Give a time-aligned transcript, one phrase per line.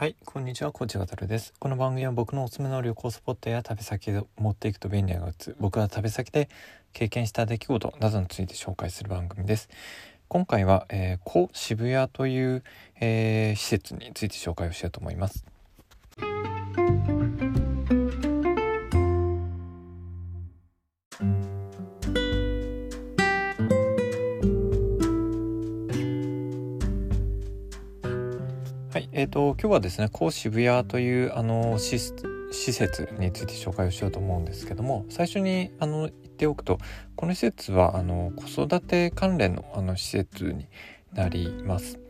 [0.00, 1.52] はい、こんにちは、コーチ渡です。
[1.58, 6.48] この番組は僕のおすすめの旅行スポットや旅先を持っていくと便利なグッズ、僕が旅先で
[6.92, 9.68] 経験した出来事などについて紹介する番組です。
[10.28, 12.62] 今回は、えー、古渋谷という、
[13.00, 15.44] えー、施設について紹介をしようと思います。
[28.98, 36.78] はい、えーと、今日はですね高渋谷というあの施設について紹介をしようと思うんですけども最初にあの言っておくと
[37.14, 40.66] この施設はあの子育て関連のあの施設に
[41.12, 42.00] なります。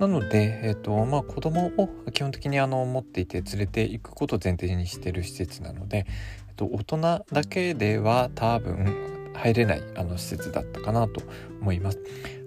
[0.00, 6.04] なので、えーとまあ、子供を基本的にあの持っていて連れていくことを前提にしている施設なので、
[6.48, 11.22] えーと大人だけでは多分入れないあの施設だったかなと
[11.60, 11.98] 思います。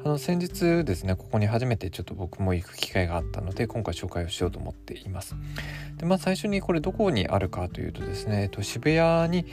[0.03, 5.35] あの先日ですねここに初めてちょっと僕も行く機会があったので今回紹介をしようと思っています。
[5.97, 9.45] でまあ最初にこれどこにあるかというとですね、えっと、渋谷に、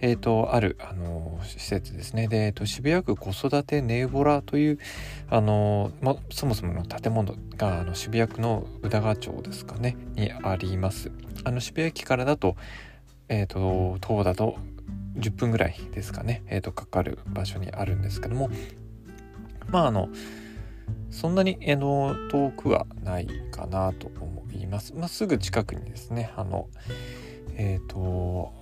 [0.00, 4.78] えっと、あるあの施設ですねで、えっと、渋谷区子育てネウボラという
[5.30, 11.10] あの、ま、そもそもの建物があの渋谷区の宇田川町ですかねにあります。
[11.44, 12.56] あの渋谷駅からだと
[13.28, 14.58] えーと、と東だと
[15.16, 18.50] 10分ぐらいですかね、えーと、かかる場所にあるんですけども
[19.68, 20.08] まああの
[21.10, 24.94] そんなに、えの遠くはないかなと思います。
[24.94, 26.68] まあ、すぐ近くにですねあの
[27.54, 28.52] えっ、ー、と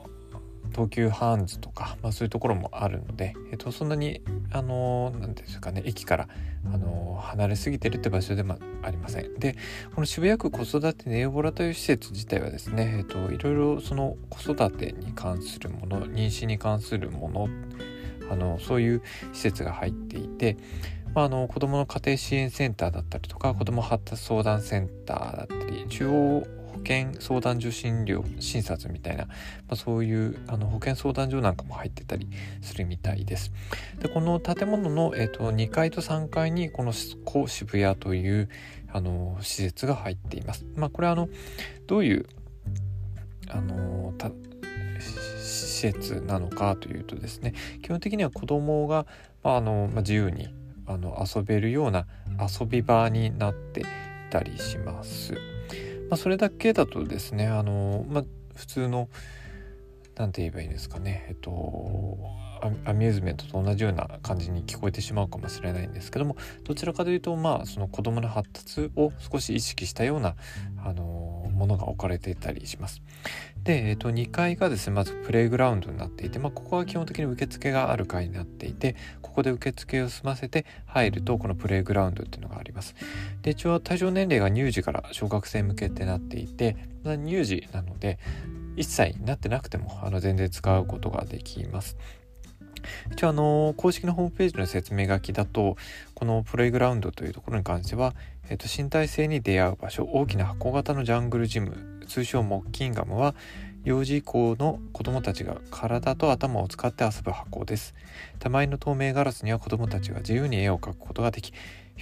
[0.71, 6.29] 東急ハンズとか、まあ、そういうところもあるので、えー、とそんなにあの何ていうんですかね駅から
[6.73, 9.35] あの離れすぎてるって場所でもありません。
[9.39, 9.57] で
[9.95, 17.49] この渋谷区子育てネオボラという施設自体はですね、えーと、いろいろその子育てに関するもの妊娠に関するもの
[18.31, 20.57] あのそういう施設が入っていて、
[21.15, 29.33] まあ、あの子どもの家庭支援センターだったりとか子ども発達相談センターだったり中央険相談所診療診察みたいな、ま
[29.71, 32.29] あ、そういうあの保険相談所なんかも入ってたり
[32.63, 33.53] するみたいです。
[33.99, 38.49] でこの建物の、えーと、2階と3階にこの古渋谷という
[38.93, 40.65] あの施設が入っています。
[40.77, 41.29] まあ、これはあの
[41.87, 42.27] どういう
[43.49, 44.15] あの
[45.39, 49.07] 施設なのかというとですね基本的には子どもが、
[49.43, 50.55] まああの、自由に
[50.87, 52.07] あの遊べるような
[52.39, 53.85] 遊び場になってい
[54.31, 55.35] たりします。
[56.11, 59.09] まあ、それだけだとですねあの、まあ、普通の
[60.17, 62.19] 何て言えばいいですかねえっと
[62.85, 70.35] アミューズメントと同じような感じに聞こえてしまうかもしれないんですけどもどちらかというとまあその子どもの発達を少し意識したような
[70.85, 73.03] あのものが置かれていたりします。
[73.63, 82.95] で、えっと、2階がですねまずプレイグラウンドになっていて、まあ、ここは基本的に受付がある階になっていてここで受付を済ませて入るとこのプレイグラウンドっていうのがあります。
[83.43, 88.19] で一応対象年齢が乳児から小学生向けってなっていて、乳児なので
[88.77, 91.97] 1歳になってなくてもあの全然使うことができます。
[93.13, 95.77] 一応あの公式のホームページの説明書きだと
[96.15, 98.15] このプレイグラウンドというところに関しては、
[98.49, 103.35] えー、と身体性に出会う場所大きな箱型のジャングルジム通称モッキンガムは
[103.85, 107.95] 幼児以降の子どもたちが体と頭を使って遊ぶ箱です
[108.39, 111.53] 手前の透明ガラスには子どもたちが自由に絵を描くことができ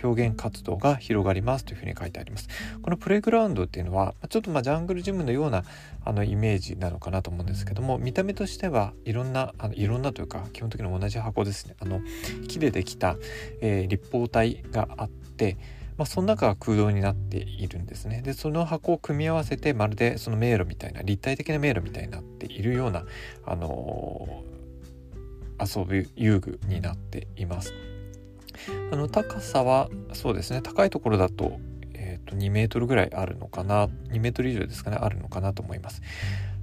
[0.02, 2.48] 表現活動が広がりますというふうに書いてあります。
[2.82, 5.64] このプレイグラウンドっていうのはちょっとまあジャングルジムのような
[6.04, 12.00] あのイメージなのかなと思うんですけども見た目としてはいろんなあのいろんなというか基本的に同じ箱ですねあの
[12.48, 13.16] 木でできた、
[13.60, 15.56] えー、立方体があって
[15.98, 18.22] まあ、その中が空洞になっているんですね。
[18.22, 23.04] でその箱を組み合わせてまるでその迷路みたいな立体的な迷路みたいになっているような、
[23.44, 27.87] あのー、遊ぶ遊具になっています。
[28.92, 31.58] あの高さはそうですね高いところだと,、
[31.94, 36.02] えーと、2メートルぐらいあるのかな2メートル以上ですかねあるのかなと思います。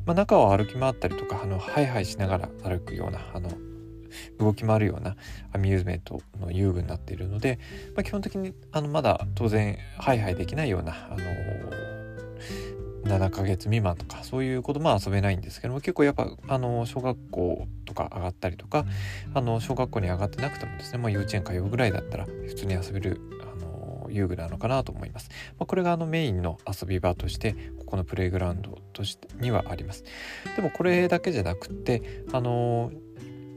[0.06, 3.50] まあ、中を歩き回ったりとかあのハイハイしながら歩くようなあの
[4.40, 5.16] 動き回るような
[5.52, 7.60] アミューズメントの遊具になっているので、
[7.96, 11.95] まあ、基本的にあのまだ当然ハイハイできないような、あの
[13.06, 18.86] 7ヶ月未満とかそういう子供は遊べないんですけども結構やっぱあの小学校とか上がったりとか
[19.34, 25.30] あの小学校に上がってなくてもですね、まあ、幼稚園通うぐらいだったら普通に遊べるあの遊具なのかなと思います。
[25.60, 30.04] まあ、これがあのメインの遊び場としてここのプレイグラウンドとしてにはあります。
[30.56, 32.92] でもこれだけじゃなくてあの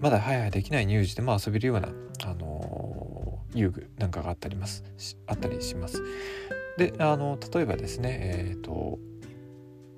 [0.00, 1.88] まだハイハイできない乳児でも遊べるような、
[2.24, 4.84] あの遊具なんかがあったります
[5.26, 6.02] あったりします。
[6.76, 8.98] であの例えばですねえっ、ー、と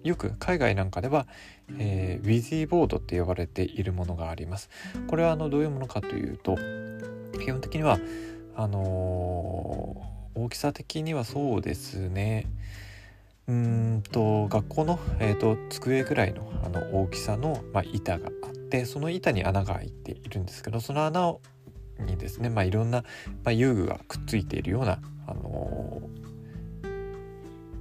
[0.03, 1.27] よく海外なんかでは、
[1.79, 4.71] えー、ウィズィーボードって呼ばれているものがあります。
[5.09, 6.57] これはあのどういうものかというと
[7.41, 7.99] 基本的には
[8.57, 12.47] あのー、大きさ的にはそうですね
[13.49, 21.35] うんと学校の、えーと、机ぐらいのあの大きさの、まあ、板があってその板に穴が開いているんですけどその穴
[21.99, 23.03] にですね、まあ、いろんな、
[23.45, 26.89] まあ、遊具がくっついているような、あのー、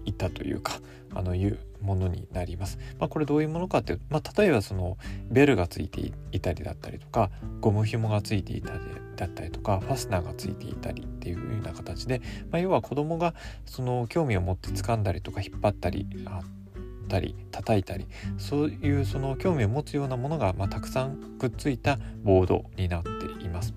[0.05, 0.79] 板というか
[1.13, 2.77] あのいうものになります。
[2.99, 4.97] まあ、これどういうものかっていう、まあ、例えばその
[5.29, 7.29] ベルがついていたりだったりとか
[7.61, 8.79] ゴム紐がついていたり
[9.15, 12.21] だったりとかファスナーがついていたりっていうような形で、
[12.51, 13.33] まあ、要は子供が
[13.65, 18.07] その興味を持って掴んだりとか引っ張ったりあったり叩いたり
[18.37, 23.73] そういうその興味を持つようなものが、まあ、たくさんくっついたボードになっています。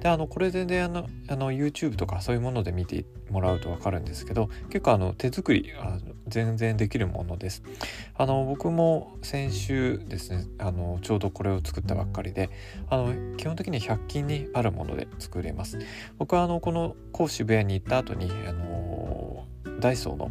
[0.00, 7.62] であのこれ全然あのあの YouTube とかそういうもので見てもらうと分かるんですけど結構あの手作りあ全然できるものです。
[8.16, 12.50] あの僕も先週ですねあのちょうどこれを作ったばっかりで
[12.88, 15.78] あの基本的に100均にあるもので作れます。
[16.18, 19.44] 僕はあのこの甲渋谷に行った後にあの
[19.80, 20.30] ダイソーの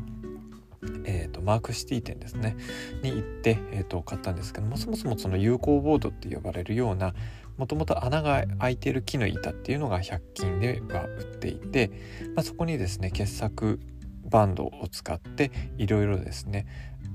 [1.03, 2.55] えーと、マークシティ店ですね
[3.01, 7.13] に行って、えーと買ったんですけどもそもそもその有効ボードって呼ばれるような
[7.59, 11.91] もともと穴が開いてる木の板っていうのが100均では売っていて、
[12.33, 13.81] まあ、そこにですね傑作
[14.29, 16.65] バンドを使っていろいろですね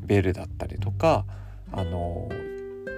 [0.04, 1.24] ベルだったりとか
[1.72, 2.28] あの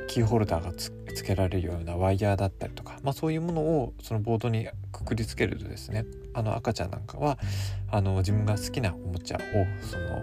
[0.09, 0.91] キーホルダーがつ
[1.23, 6.05] けられるようなワイヤーだったりとか、まあ、そういうものをそのボードにくくりつけるとですね
[6.35, 7.39] あの赤ちゃんなんかは
[7.93, 9.41] あの自分が好きなおもちゃを
[9.87, 10.23] その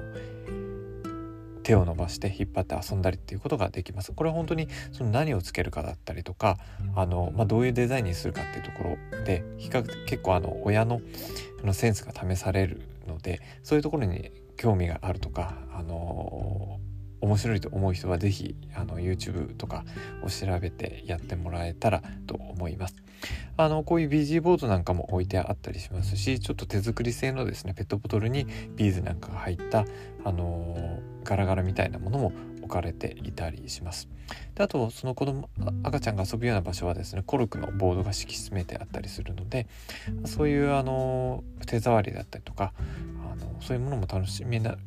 [1.64, 4.12] 手を伸ばして引っ張って遊んだりっていうことができます。
[4.12, 6.58] これは本当にその何をつけるかだったりとか
[6.96, 11.02] あの、まあ、どういうデザインにするかっていうところで比較的結構あの親の
[11.64, 16.80] のセンスが試されるのでそういうところに興味があるとかあの
[17.24, 19.86] 面白いと思う人は是非あの YouTube とか
[20.24, 22.96] を調べてやってもらえたらと思います。
[23.56, 29.86] あのこういう BG ボードなんかも置いてあったりしますしちょっと手作り製のですねペットボトルにビーズなんかが入った
[30.26, 34.10] あのガラガラみたいなものも置かれていたりします。
[34.56, 35.50] であとその子供
[35.84, 39.68] 赤ちゃんが遊ぶような場所はですねコルクのボードが敷き詰めてあったりするので
[40.26, 42.74] そういうあの手触りだったりとか
[43.32, 44.78] あのそういうものも楽しみな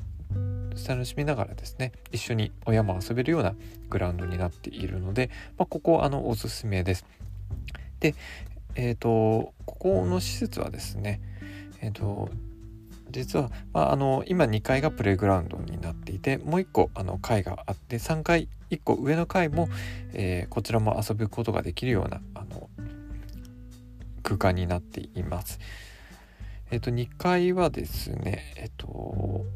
[0.86, 3.54] 楽しみながらですね一緒に親も遊べるような
[3.88, 7.04] グラウンドになっているので、まあ、ここあのおすすめです。
[8.00, 8.14] で
[8.74, 11.20] えっ、ー、とここの施設はですね
[11.80, 12.28] えっ、ー、と
[13.10, 19.68] 実は、まあ、あの今2階がプレイグラウンドになっていてもう1個あの階があって3階1個上の階も、
[20.12, 22.68] えー、こちらも遊ぶことができるようなあの
[24.22, 25.60] 空間になっています。
[26.72, 29.46] えっ、と2階はですねえっ、と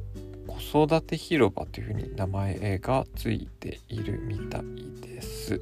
[0.59, 4.63] 子育て広場というふうに名前がついているみたい
[5.01, 5.61] です。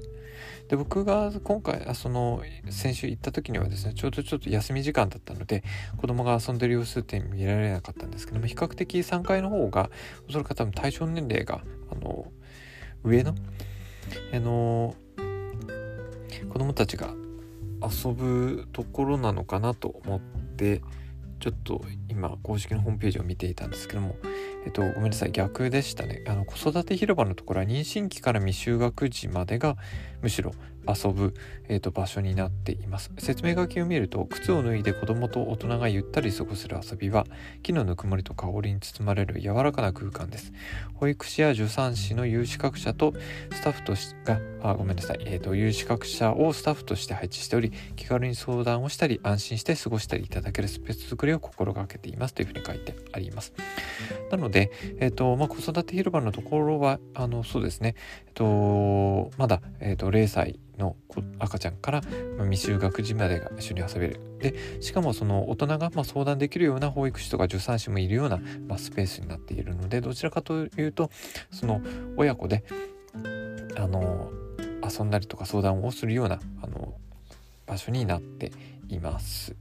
[0.69, 5.65] で僕が今回その先週行った時にはですねちょうどちょっと休み時間だったので
[5.97, 9.91] 子供が遊んでる様子って見られなかったんですけども比較的3階の方が
[10.29, 12.27] おそらく多分対象年齢があの
[13.03, 13.35] 上の
[14.33, 14.95] あの
[16.51, 17.15] 子供たちが
[17.83, 20.83] 遊ぶところなのかなと思って
[21.41, 24.17] ちょっと今公式のホームページを見ていたんですけども
[24.65, 26.23] えっとごめんなさい逆でしたね。
[26.27, 29.77] あの子育て広場のところは妊娠期から未就学児までが
[30.23, 30.53] むしろ
[30.89, 31.35] 遊ぶ、
[31.69, 33.11] えーと、場所になっています。
[33.19, 37.27] 説明書きを見ると靴を脱いで子供と大人がゆったり過ごせる遊びは
[37.63, 40.53] 木のぬくもりと香りに包まれる柔らかな空間です。
[40.95, 43.13] 保育士や助産師の有資格者と
[43.53, 53.53] スタッフとしがあごめんなさい、えーと、有資格者をスタッフとして配置しており気軽に相談をしたり安心して過ごしたりいただけるスペース作りを心がけていますというふうに書いてあります。
[54.31, 57.95] なので、えーとまあ、子育て広場のところはあのそうですね、
[58.27, 60.97] えー、とまだ、えー、と0歳の
[61.39, 62.03] 赤ちゃんから
[62.43, 71.11] 未就学児までが一緒に遊べるでしかもその大人がま相談できるような保育士とか助産師もいるような、まスペースになっているのでどちらかというと
[71.51, 71.81] その
[72.17, 72.65] 親子で
[73.77, 74.31] あの
[74.83, 76.95] 遊んだりとか相談をするようなあの
[77.67, 78.53] 場所になって
[78.89, 79.55] います。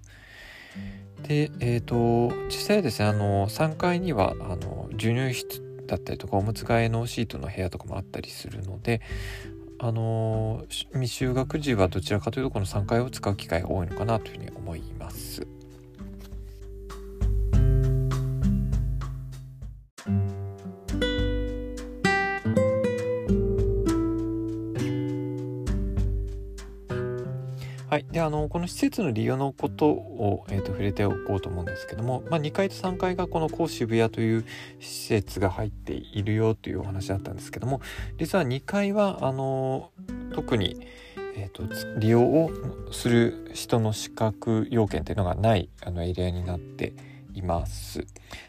[1.24, 9.02] で、えーと、実際ですねあの3階にはあの授乳室だったりとかおむつ替えのシートの部屋とかもあったりするので
[9.80, 15.57] あの未就学児はどちらかというとこの3階を使う機会が多いのかなというふうに思います。
[27.90, 34.46] はい、であのこの施設の利用のことを、えーと、触れておこうと思うんですけども、まあ、2階と3階がこの高渋谷という
[34.82, 37.80] 施設が入っているよというお話だったんですけども
[38.20, 39.92] 実は2階はあの
[40.34, 40.86] 特に、
[41.38, 41.64] えーと、
[41.98, 42.52] 利用を
[42.92, 46.92] する人の資格要件というのがないあのエリアになって
[47.36, 48.06] います。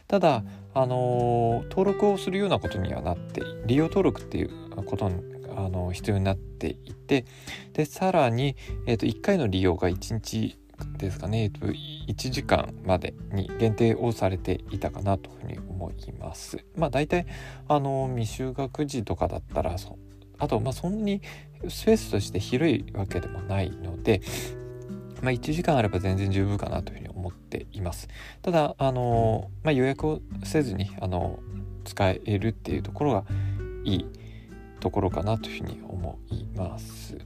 [0.09, 0.43] ただ
[0.75, 4.51] あの登録をするようなことにはなって利用登録っていう
[4.85, 5.11] こと
[5.59, 7.25] あの必要になっていて
[7.73, 10.57] でさらに、えーと、1回の利用が1日
[10.97, 16.65] ですかね、えーと、1時間までに限定をされていたかなというふうに思います。
[16.77, 17.27] まあ大体
[17.67, 19.99] あの未就学児とかだったらそ
[20.39, 21.21] あとまあそんなに
[21.69, 24.21] スペースとして広いわけでもないので、
[25.21, 28.07] まあ、1時間あれば全然十分かなというふうに思っています。
[28.43, 31.41] ただあの、まあ、予約をせずにあの
[31.85, 33.25] 使えるっていうところが
[33.83, 34.07] いい
[34.79, 37.17] ところかなというふうに思います。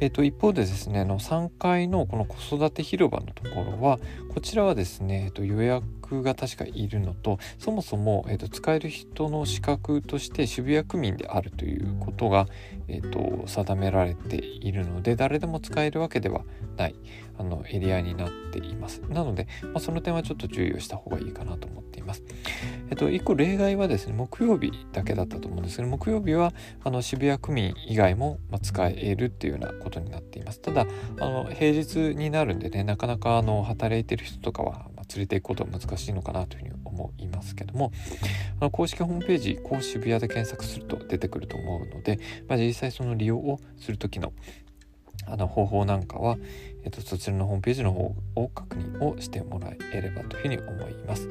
[0.00, 3.98] えー、と一方でですねの3階のこの子育て広場のところは
[4.32, 12.46] こちらはですね、えー、と予約が確かいるのとそもそも、えー、と使える人の資格として渋谷区民であるということが、
[12.88, 16.44] えー、と定められているので誰でも使えるわけでは
[16.78, 16.94] ない
[17.40, 22.22] あのエリアになっていますなので、まあ、その点はちょっと注意をした方がいいかなと思っています。
[22.90, 26.52] えっと、1個例外はですね木曜日だけだったと思うんですけど木曜日は
[26.84, 30.86] あの渋谷区民以外も、ま使えるっていうようなことになっていますただ
[31.18, 37.92] あの平日になるんでねなかなかあの働いてる人とかは、ま連れていくことは難しいのかなというふうに思いますけども
[38.60, 42.18] あの公式ホームページ「こう渋谷」で検索すると出てくると思うので、
[42.48, 44.32] まあ、実際その利用をする時の
[45.30, 46.36] あの方法なんかは、
[46.84, 51.28] えっと、そちらのホームページの方を確認をしてもらえればというふうに思います。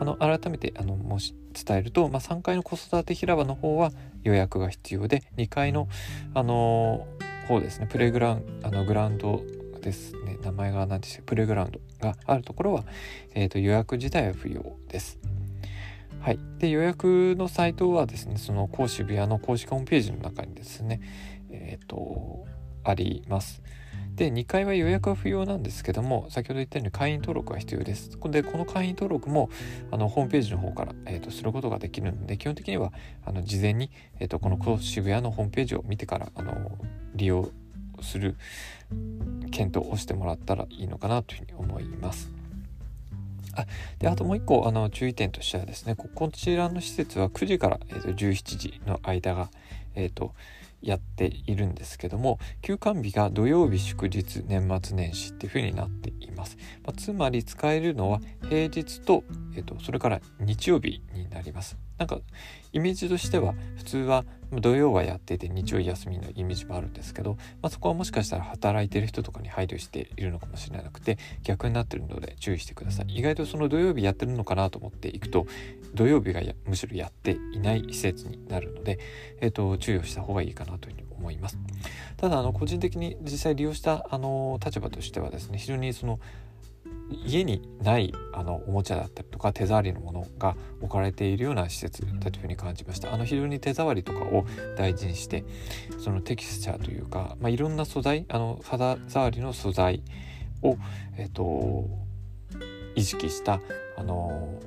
[0.00, 3.92] あの改めてあのもし伝えると、まあ、3階の子育て広場の方は
[4.22, 5.88] 予約が必要で2階の、
[6.34, 7.06] あの
[7.50, 9.42] 方ですねプレグラウンあのグラウンド
[9.80, 12.84] ですね名前が何でしたプレグラウンドがあるところは、
[13.34, 15.18] えーと、予約自体は不要です。
[16.20, 21.00] はい、で予約のサイトはですねその講渋谷の公式ホームページの中にですね
[21.48, 22.46] えっ、ー、と
[22.84, 23.62] あります。
[24.20, 28.10] で2階は予約は不要なんですけども先ほど言ったように会員登録は必要です。
[28.30, 29.48] でこの会員登録も
[29.90, 32.92] あのホームページの方から、えーと、することができるので基本的には
[33.24, 36.76] あの事前に、えーと、この渋谷のホームページを見てからあの
[37.14, 37.50] 利用
[38.02, 38.36] する
[39.50, 42.30] 検討をしてもらったらいいのかなというふうに思います。
[43.54, 43.64] あ
[43.98, 49.50] であともう一個あの注意点としてはですねこちらの施設は9時から、えーと、17時の間が、
[49.94, 50.34] えーと
[50.82, 61.89] やっているんですけども休館日が土曜日祝日年末年始っていう風になっています、まあ、つまり使えるのは平日と,、えーと、それから日曜日になります。
[62.00, 62.18] なんか
[62.72, 73.14] イメージとしては普通は土曜はやってて日曜休みのイメージもあるんですけど、まあ、そこはもしかしたら働いてる人とかに配慮しているのかもしれなくて逆になってるので注意してください。
[73.14, 75.46] 意外とその土曜日やってるのかなと思っていくと
[75.94, 78.98] 土曜日がむしろやっていない施設になるので、
[79.42, 81.58] えーと、注意をした方がいいかなというふうに思います。
[82.16, 86.18] ただあの個人的に実際利用したあの立場としてはですね非常にその
[87.24, 93.12] 家にないあのおもちゃだったりとか手触りのものが置かれているような施設だというふうに感じました。
[93.12, 94.44] あの非常に手触りとかを
[94.76, 95.44] 大事にして
[95.98, 100.02] そのテキスチャーというか、まあ、いろんな素材あの肌触りの素材
[100.62, 100.76] を、
[101.16, 101.88] えっと、
[102.94, 103.60] 意識した
[103.96, 104.60] あの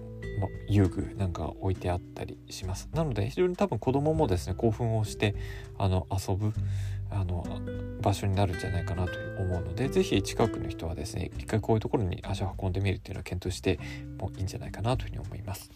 [0.68, 2.90] 遊具なんかが置いてあったりします。
[2.94, 5.36] なので非常に多分子供もですね興奮をして
[5.78, 6.54] あの遊ぶ
[7.14, 7.46] あの
[8.02, 13.80] 場所になるんじゃないかなと思うので是非近くの人はですね一回こういうところに足を運んでみるっていうのは検討して
[14.18, 15.72] もいいんじゃないかなというふうに思います。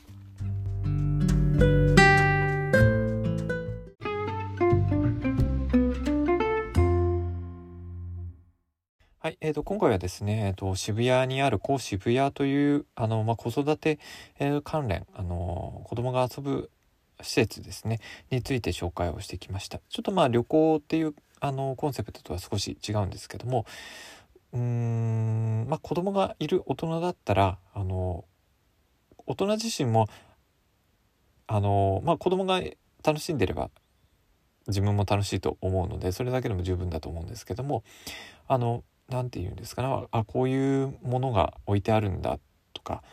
[9.19, 13.99] はい、えーと、今回はですね、えーと、渋谷にある高渋谷というあの、まあ、子育て、
[14.39, 16.71] え、関連あの子供が遊ぶ
[17.21, 23.65] 施設ですねについて紹介をしてきましたちょっとまあ旅行っていうあのコンセプトとは少し違うんですけども
[24.53, 28.25] うーんまあ子供がいる大人だったらあの
[29.25, 30.07] 大人自身も
[31.47, 32.61] あのまあ子供が
[33.03, 33.69] 楽しんでれば
[34.67, 37.83] 自分も楽しいと思うのでそれだけでも十分だと思うんですけども
[38.47, 42.39] あの何て言うんですかねあこういうものが置いてあるんだ
[42.73, 43.03] とか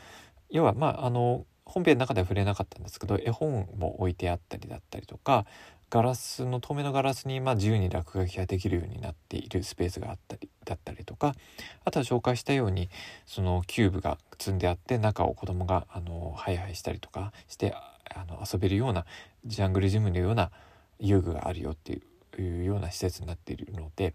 [0.50, 5.47] 要はまああの本編の中では触れなかったんですけど絵本も置いてあったりだったりとか
[5.95, 11.37] ガラスの透明のガラスにまあ自由に落書きができるようになっているスペースがあったりだったりとか
[11.85, 12.89] あとは紹介したように
[13.27, 19.07] そのキューブが積んであって中を子供があのハイハイしたりとかしてあの遊べるような
[19.47, 20.51] ジャングルジムのような
[20.99, 21.93] 遊具があるよって
[22.41, 24.15] いうような施設になっているので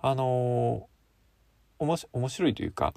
[0.00, 0.86] あの
[1.80, 1.96] 面
[2.28, 2.94] 白いというか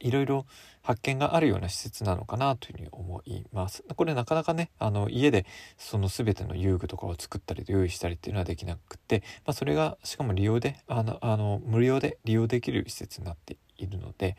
[0.00, 0.46] いろいろ
[0.82, 3.84] 発見があるような施設なのかなというふうに思います。
[3.94, 14.36] これなかなかねあの家でその全ての遊具とかを作ったり用意したりっていうのはできなくて、まあ、それがしかも利用であのあの無料で利用できる施設になっているので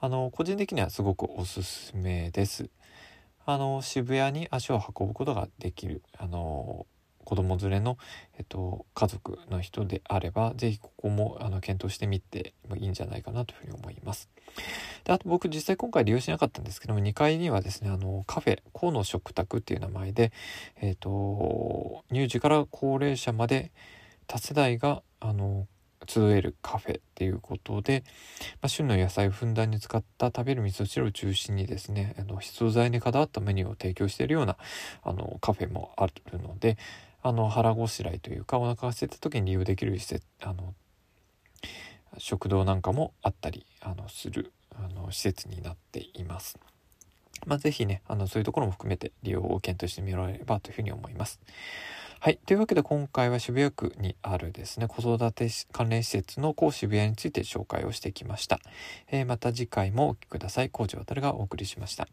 [0.00, 2.70] あの個人的にはすごくおすすめです。
[3.46, 6.86] あの渋谷に足を運ぶことができるあの
[7.28, 7.98] 子供連れの、
[8.38, 14.30] えっと、家族の人であれば是非ここもあの検討してみてもいいんじゃないかなというふうに思います。
[15.04, 20.32] であと僕実際今回利用しなかったんですけども2階にはですねあのカフェ河野食卓っていう名前で、
[20.80, 23.72] えっと、乳児から高齢者まで
[24.26, 25.66] 多世代があの
[26.06, 28.04] 集えるカフェっていうことで、
[28.62, 34.56] まあ、旬の野菜をふんだんに使った食べる味噌汁を中心にですねあの必材にこだわったメニューを提供しているような
[35.02, 36.78] あのカフェもあるので
[37.22, 40.74] あの腹ごしらえというかお腹が空いた時に利用できる施設あの
[42.18, 46.58] 食堂なんかもあったりあのするあの施設になっています。
[47.46, 51.40] まあ、ぜひねあのそういうところも含めて利用を検討してみられればというふうに思います。
[52.20, 52.38] はい。
[52.46, 58.58] というわけで今回は渋谷区にあるですね、子育て関連施設の高渋谷について紹介をしてきました。
[59.08, 60.70] えー、また次回もお聴きください。
[60.70, 62.08] コーチ渡がお送りしました。